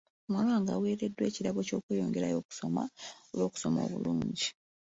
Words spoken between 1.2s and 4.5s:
ekirabo ky'okweyongerayo okusoma olw'okusoma obulungi.